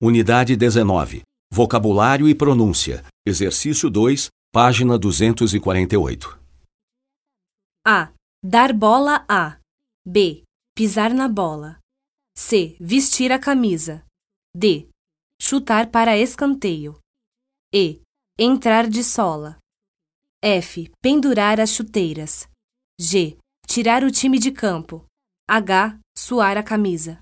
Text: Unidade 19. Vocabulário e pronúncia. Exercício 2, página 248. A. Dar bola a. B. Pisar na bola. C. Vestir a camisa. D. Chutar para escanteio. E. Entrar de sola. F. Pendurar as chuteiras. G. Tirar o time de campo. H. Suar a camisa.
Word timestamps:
Unidade 0.00 0.54
19. 0.54 1.22
Vocabulário 1.52 2.28
e 2.28 2.34
pronúncia. 2.34 3.04
Exercício 3.26 3.90
2, 3.90 4.28
página 4.52 4.96
248. 4.96 6.38
A. 7.84 8.12
Dar 8.40 8.72
bola 8.72 9.24
a. 9.28 9.58
B. 10.06 10.44
Pisar 10.76 11.12
na 11.12 11.26
bola. 11.26 11.80
C. 12.36 12.76
Vestir 12.78 13.32
a 13.32 13.40
camisa. 13.40 14.06
D. 14.54 14.88
Chutar 15.42 15.90
para 15.90 16.16
escanteio. 16.16 17.00
E. 17.74 18.00
Entrar 18.38 18.88
de 18.88 19.02
sola. 19.02 19.58
F. 20.40 20.92
Pendurar 21.02 21.58
as 21.58 21.70
chuteiras. 21.70 22.48
G. 23.00 23.36
Tirar 23.66 24.04
o 24.04 24.12
time 24.12 24.38
de 24.38 24.52
campo. 24.52 25.04
H. 25.48 25.98
Suar 26.16 26.56
a 26.56 26.62
camisa. 26.62 27.20